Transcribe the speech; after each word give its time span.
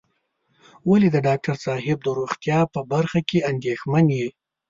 ولې 0.89 1.07
د 1.11 1.17
ډاکټر 1.27 1.55
صاحب 1.65 1.97
د 2.03 2.07
روغتيا 2.19 2.59
په 2.73 2.79
برخه 2.91 3.19
کې 3.29 3.39
اندېښمن 3.51 4.05
یې. 4.17 4.27